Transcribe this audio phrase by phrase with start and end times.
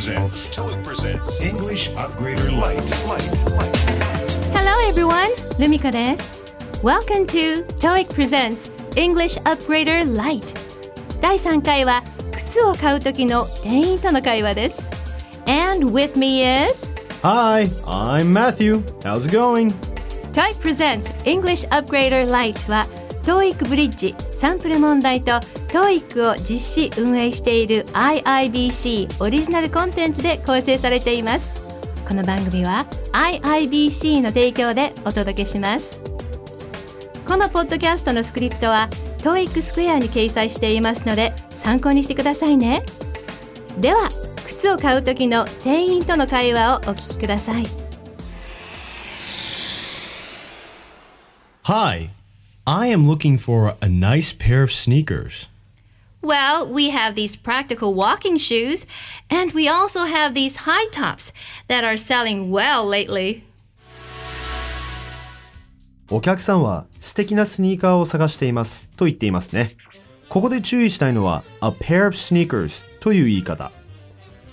[0.00, 2.90] presents TOEIC presents English Upgrader Lite.
[4.54, 6.54] Hello everyone, ルミコです。
[6.82, 10.54] Welcome to TOEIC Presents English Upgrader Lite。
[11.20, 12.02] 第3回は
[12.36, 14.82] 靴を買う時の店員との会話です。
[15.46, 16.86] And with me is
[17.22, 18.82] Hi, I'm Matthew.
[19.02, 19.72] How's it going?
[20.32, 22.86] TOEIC Presents English Upgrader Lite は
[23.23, 31.61] TOEIC ブリッジサンプル問題と TOEIC を実施運営している IIBC オリジナルコンテンツで構成されています。
[32.07, 35.99] この番組は IIBC の提供でお届けします。
[37.27, 38.89] このポッドキャストのスクリプトは
[39.19, 42.83] TOEIC スクエアに掲載していますので参考にしてくださいね。
[43.79, 44.09] では
[44.47, 47.65] 靴を買う時の店員との会話をお聞きください。
[51.63, 52.09] Hi,
[52.67, 55.47] I am looking for a nice pair of sneakers.
[56.21, 58.85] Well, we have these practical walking shoes,
[59.31, 61.33] and we also have these high tops
[61.67, 63.41] that are selling well lately.
[66.11, 69.75] お客さんは素敵なスニーカーを探していますと言っていますね。
[70.29, 73.71] ここで注意したいのは a pair of sneakers という言い方。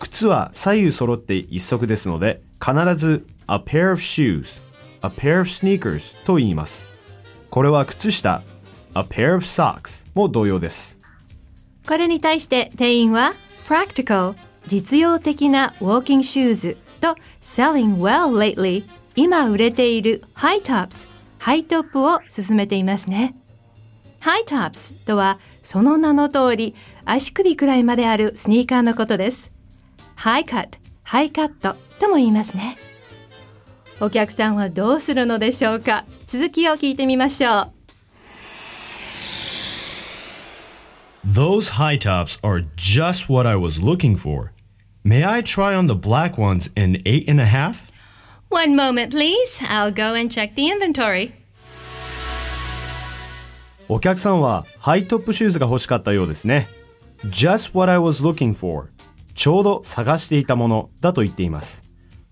[0.00, 4.60] 靴は左右揃って一足ですので必ず a pair of shoes,
[5.02, 6.91] a pair of sneakers と言います。
[7.52, 8.42] これは靴下
[8.94, 10.96] a pair of socks も同様です。
[11.86, 13.34] これに対して店員は
[13.68, 14.36] practical
[14.66, 23.36] 実用的なウォーキングシューズと selling well lately 今売れている high tops ハイトップを進めていますね。
[24.22, 29.52] high tops とはその名の通り足首くらいまであるスニーカーのことです。
[30.16, 32.78] high cut ハイカットとも言いますね。
[34.02, 37.72] お客さんはどうするのでしょうか続きを聞いてみましょう。
[41.24, 44.50] Those high tops are just what I was looking for.
[45.04, 47.92] May I try on the black ones in eight and a half?
[48.50, 49.62] One moment, please.
[49.68, 51.34] I'll go and check the inventory.
[53.88, 56.66] お客さんはハイトップシューズが欲しかったようですね。
[57.26, 58.88] Just what I was looking for.
[59.36, 61.81] ちょうど探していたものだと言っています。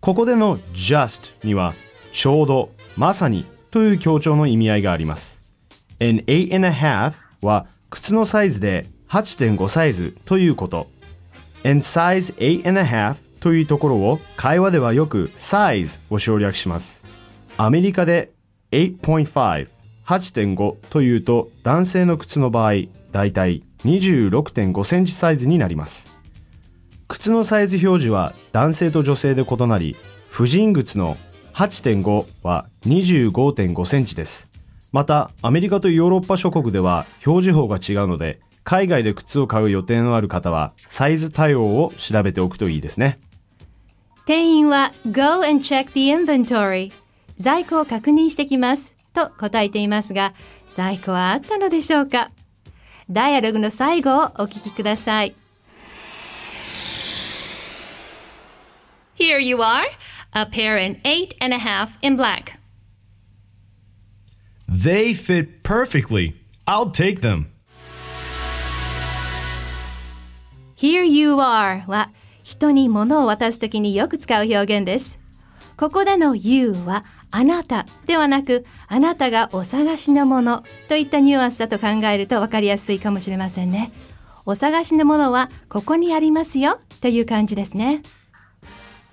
[0.00, 1.74] ここでの just には
[2.12, 5.38] ちょうど、まさにという強調の意味合いがあります。
[6.00, 10.88] an eight and a half は靴のサイズで8.5サイズということ。
[11.64, 17.02] and size eight and a half というところを会話ではよく size を省略します。
[17.56, 18.30] アメリカで
[18.70, 19.68] 8.5
[20.06, 22.72] 8.5というと男性の靴の場合
[23.12, 26.17] だいたい26.5センチサイズになります
[27.18, 29.96] 靴のサイズ表示は男性と女性で異なり
[30.30, 31.16] 婦人靴の
[31.52, 34.46] 8.5は25.5センチです。
[34.92, 43.18] またアメリカとヨーロッパ諸国では表示法が違うので海外で靴を買う予定のある方はサイズ対応を調べておくといいですね。
[44.24, 46.92] 店員は Go and check the inventory.
[47.40, 50.34] 在庫を確認してきますと答えていますが
[50.74, 52.30] 在庫はあったのでしょうか？
[53.10, 55.34] ダイアログの最後をお聞きください。
[59.18, 59.84] Here you are
[60.32, 62.60] a pair in eight and a half in black
[64.68, 66.34] They fit perfectly
[66.68, 67.46] I'll take them
[70.76, 72.12] Here you are は
[72.44, 75.18] 人に物を渡すときによく使う表現です。
[75.76, 77.02] ここでの you は
[77.32, 83.90] あなたではなくあなたがお探しのものといったニュアンスだと考えるとわかりやすいかもしれませんね。
[84.46, 88.02] お探しのものはここにありますよという感じですね。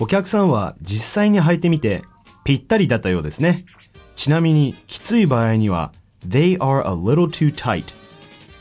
[0.00, 2.04] お客さんは実際に履いてみて
[2.44, 3.66] ぴったりだったようですね。
[4.14, 5.92] ちなみにきつい場合には
[6.26, 7.86] They are a little too tight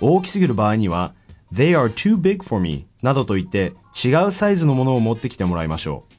[0.01, 1.13] 大きすぎる場合には
[1.53, 6.13] They are too big for me などと言って違うサイズのものを持ってきてもらいましょう。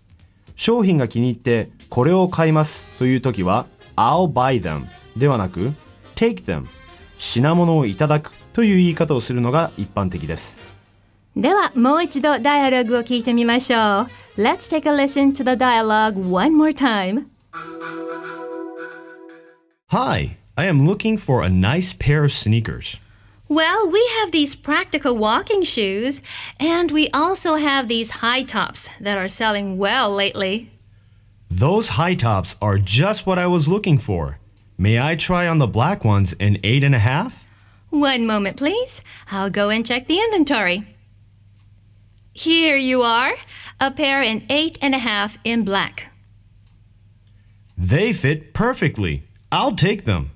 [0.55, 4.87] 商品が気に入ってこれを買いますという時は I'll buy them
[5.17, 5.73] ではなく
[6.15, 6.67] take them
[7.19, 10.78] 品物をいただくという言い方をするのが一般的です。
[11.38, 14.08] ではもう一度ダイアログを聞いてみましょう。
[14.38, 17.28] Let's take a listen to the dialogue one more time.
[19.90, 22.98] Hi, I am looking for a nice pair of sneakers.
[23.48, 26.22] Well, we have these practical walking shoes,
[26.60, 30.72] and we also have these high tops that are selling well lately.
[31.50, 34.40] Those high tops are just what I was looking for.
[34.78, 37.44] May I try on the black ones in eight and a half?
[37.92, 39.02] One moment, please.
[39.30, 40.88] I'll go and check the inventory.
[42.39, 43.35] Here you are,
[43.81, 46.13] a pair in eight and a half in black.
[47.77, 49.25] They fit perfectly.
[49.51, 50.31] I'll take them.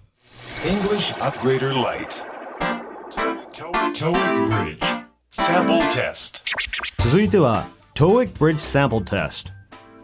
[0.66, 2.20] English Upgrader Lite.
[3.94, 4.82] TOEIC Bridge.
[5.30, 6.42] Sample test.
[6.98, 9.52] 続いては TOEIC Bridge Sample Test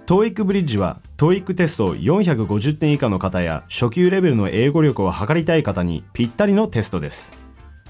[0.06, 7.32] TOEIC ブリッジは TOEIC テスト450点以下の方や初級レベルの英語力を測りたい方にぴったりのテストです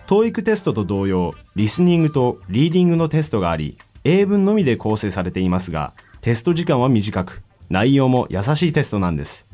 [0.08, 9.46] TOEIC テストと同様リスニングとリーディングのテストがあり英文のみで構成されていますがテスト時間は短く内容も優しいテストなんです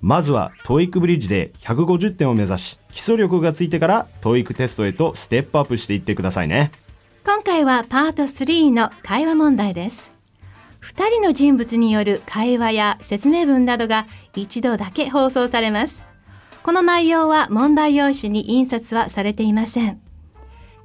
[0.00, 6.72] まずは TOEIC ブリッジで150点を目指し基礎力がついてから TOEIC テストへとステップアップしていってくださいね
[7.24, 10.12] 今回はパート3の会話問題です
[10.82, 16.04] 2人の人物による会話や説明文などが一度だけ放送されます。
[16.62, 20.01] この内容は問題用紙に印刷はされていません。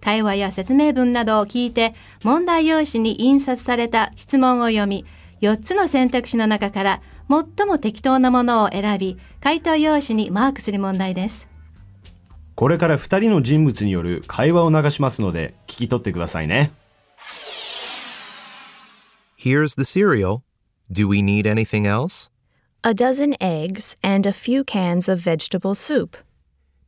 [0.01, 5.05] 会話や説明文などを聞いて問題用紙に印刷された質問を読み、
[5.41, 11.47] 4つの選択肢の中から最も適当なものを選び、回答用紙にマークする問題です。
[12.55, 16.71] これから2人の人物による会話を流しますので聞き取ってくださいね。
[19.37, 20.41] Here's the cereal.
[20.91, 22.31] Do we need anything else?
[22.81, 26.17] A dozen eggs and a few cans of vegetable soup.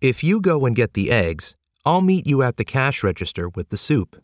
[0.01, 3.69] If you go and get the eggs, I'll meet you at the cash register with
[3.69, 4.21] the soup.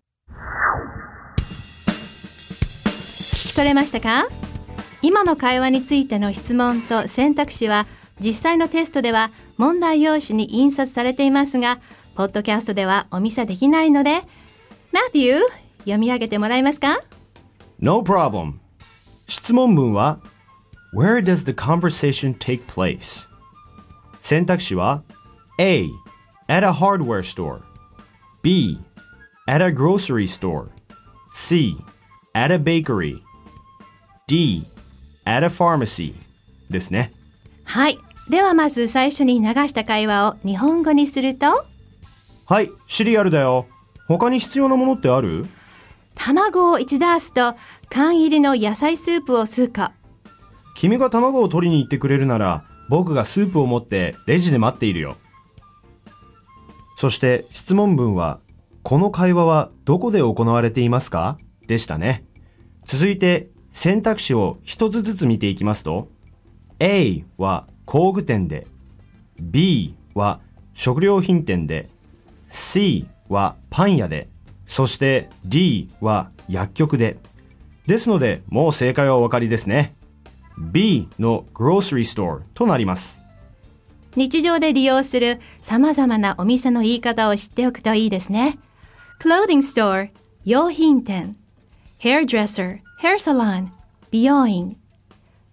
[3.33, 4.27] 聞き取れましたか？
[5.01, 7.87] 今の会話についての質問と選択肢は
[8.19, 11.79] 実際のテストでは問題用紙に印刷されていますが、
[12.15, 14.21] ポッドキャストではお見せできないので、
[14.91, 15.39] マフィー、
[15.79, 16.99] 読み上げてもらえますか
[17.79, 18.53] ？No problem.
[19.27, 20.19] 質問文は
[20.93, 23.25] Where does the conversation take place?
[24.21, 25.03] 選択肢は
[25.59, 25.87] A.
[26.47, 27.61] At a hardware store
[28.43, 28.79] B.
[29.47, 30.69] At a grocery store
[31.33, 31.77] C.
[32.33, 33.21] At a bakery
[34.27, 34.67] D.
[35.25, 36.13] At a pharmacy
[36.69, 37.11] ですね。
[37.63, 37.97] はい。
[38.29, 41.65] ではまず最初に流した会話を日本語にすると
[42.45, 43.67] はい、シリアルだよ。
[44.07, 45.47] 他に必要なものってある？
[46.13, 47.55] 卵を1ダースと
[47.89, 49.89] 缶入りの野菜スープを数個。
[50.75, 55.17] 君が卵を取りに行ってくれるなら、僕がスープを持ってレジで待っているよ。
[56.97, 58.39] そして質問文は、
[58.83, 61.37] この会話はどこで行われていますか？
[61.67, 62.23] でしたね。
[62.85, 66.07] 続いて選択肢を一つずつ見ていきますと、
[66.79, 68.67] A は工具店で、
[69.39, 70.39] B は
[70.73, 71.89] 食料品店で、
[72.49, 74.27] C はパン屋で、
[74.67, 77.17] そして D は薬局で。
[77.87, 79.95] ですので、もう正解はお分かりですね。
[80.57, 83.19] B の grocery store となります。
[84.15, 88.57] 日常で利用する様々なお店の言い方を知っておくといいですね。
[89.19, 90.09] clothing store
[90.45, 91.35] 用品店
[91.99, 93.67] hairdresser hair salon
[94.11, 94.77] 美容院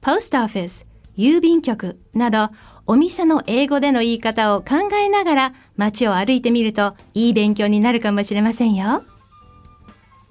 [0.01, 0.85] post office
[1.17, 2.51] 郵便局など
[2.87, 9.05] お店の英語での言い方を考えながら街を歩いてみるといい勉強になるかもしれませんよ。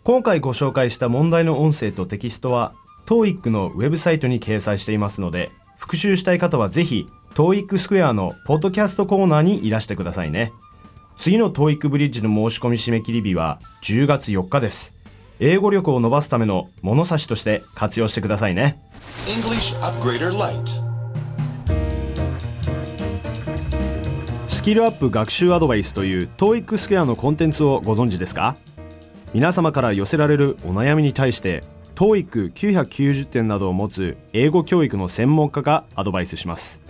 [0.04, 2.74] 今回ご紹介した問題の音声とテキストは
[3.06, 10.52] TOEIC のウェブサイトに掲載していますので復習したい方はぜひ TOEIC スクエアのポッドキャストコーナーにいらしてくださいね。
[11.18, 14.94] 次の TOEIC ブリッジの申し込み締め切り日は10月4日です。
[15.40, 18.82] 英語力を伸ばすための物差しとして活用してくださいね。
[19.28, 20.92] English Upgrader Lite.
[24.50, 28.58] スキルアップ学習アドバイスという TOEIC スクエアのコンテンツをご存知ですか？
[29.34, 31.64] 皆様から寄せられるお悩みに対して
[31.96, 36.81] TOEIC990 点などを持つ英語教育の専門家がアドバイスします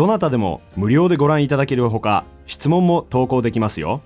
[0.00, 4.00] どなたでも無料でご覧いただけるほか質問も投稿できますよ。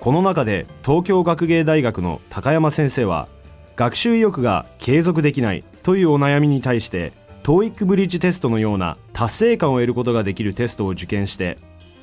[0.00, 3.26] この中で東京学芸大学の高山先生は
[3.74, 11.56] 学習意欲が継続できないというお悩みに対して TOEIC ブリッジテストのような達成感を得ることができるテストを受験して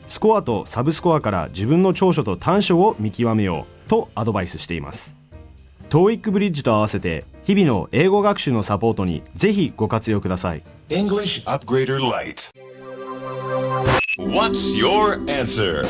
[0.08, 5.16] スコアとサブスコアから自分の長所と短所を見極めようとアドバイスしています。
[5.92, 10.64] TOEIC ブリッジと合わせて日々の英語学習のサポートにぜひご活用ください。
[10.90, 12.75] English Upgrader Lite
[14.18, 15.86] What's your answer?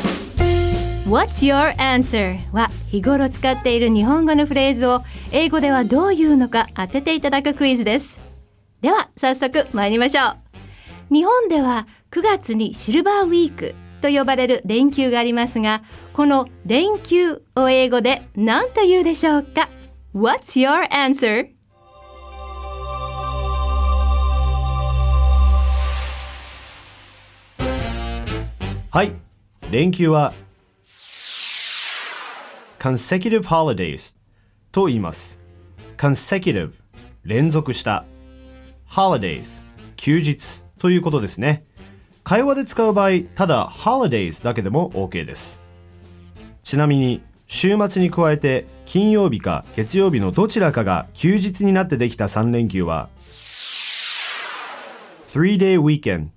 [1.05, 2.39] What's your answer?
[2.51, 8.19] は日頃使っている日本語のフレーズを英語ではどう言うのか当てていただくクイズです。
[8.81, 11.13] では早速参りましょう。
[11.13, 19.69] 日本では9月にシルバーウィークと呼ばれる連休がありますが、この連休を英語で何と言うでしょうか
[20.15, 21.54] ?What's your answer?
[28.95, 29.11] はい。
[29.71, 30.33] 連休は
[32.79, 34.13] consecutive holidays
[34.71, 35.37] と言います。
[35.97, 36.71] consecutive
[37.25, 38.05] 連続した
[38.89, 39.47] holidays
[39.97, 41.65] 休日ということですね。
[42.23, 45.59] 会話で使う場合、ただ holidays だけでも OK です。
[46.63, 53.09] ちなみに週末に加えて金曜日か月曜日のどちらかが休日になってできた3連休は
[55.25, 56.29] three-day weekend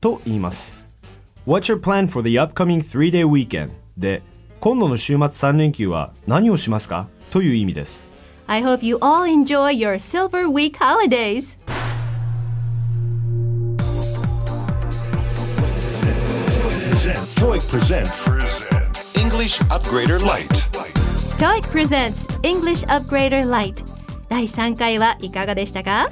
[0.00, 0.83] と言います
[1.46, 3.72] What's your plan for the upcoming three-day weekend?
[3.98, 4.22] で
[4.60, 8.02] 今度の週末3連休は何をしますかという意味です
[8.46, 11.58] I hope you all enjoy your Silver Week holidays.
[17.36, 18.28] TOEIC presents
[19.18, 20.48] English Upgrader Light.
[21.38, 23.84] TOEIC presents English Upgrader Lite
[24.28, 26.08] 第3回はいかがでしたか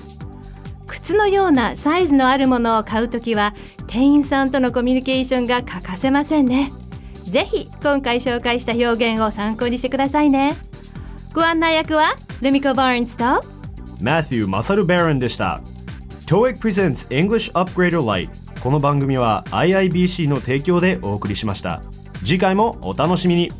[0.87, 3.55] 靴のようなサイズのあるものを買うときは
[3.93, 6.73] 店員さんとのコミュニケーションが欠かせませんね
[7.25, 10.57] ぜひ今回紹介した表現を参考にしてくださいね
[11.35, 13.25] ご案内役はルミコ・バーンズと
[14.01, 15.61] Matthew マサル・バロンでした
[16.25, 18.31] TOEIC presents English Upgrader Lite
[18.63, 21.83] この番組は IIBC の提供でお送りしました
[22.21, 23.53] 次回もお楽しみに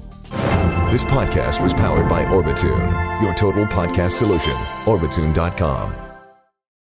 [0.89, 4.53] This podcast was powered by Orbitune, your total podcast solution.
[4.85, 6.12] Orbitune.com.